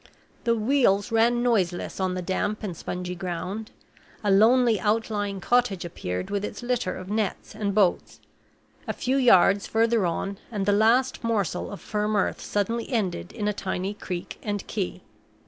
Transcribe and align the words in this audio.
The 0.45 0.55
wheels 0.55 1.11
ran 1.11 1.43
noiseless 1.43 1.99
on 1.99 2.15
the 2.15 2.23
damp 2.23 2.63
and 2.63 2.75
spongy 2.75 3.13
ground. 3.13 3.69
A 4.23 4.31
lonely 4.31 4.79
outlying 4.79 5.39
cottage 5.39 5.85
appeared 5.85 6.31
with 6.31 6.43
its 6.43 6.63
litter 6.63 6.95
of 6.97 7.07
nets 7.11 7.53
and 7.53 7.75
boats. 7.75 8.19
A 8.87 8.93
few 8.93 9.17
yards 9.17 9.67
further 9.67 10.07
on, 10.07 10.39
and 10.51 10.65
the 10.65 10.71
last 10.71 11.23
morsel 11.23 11.69
of 11.69 11.81
firm 11.81 12.15
earth 12.15 12.41
suddenly 12.41 12.89
ended 12.89 13.31
in 13.31 13.47
a 13.47 13.53
tiny 13.53 13.93
creek 13.93 14.39
and 14.41 14.65
quay. 14.67 15.01